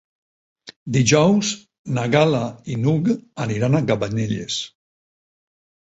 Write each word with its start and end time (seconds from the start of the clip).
Dijous 0.95 1.51
na 1.99 2.07
Gal·la 2.17 2.41
i 2.77 2.81
n'Hug 2.87 3.13
aniran 3.49 3.77
a 3.83 3.87
Cabanelles. 3.93 4.63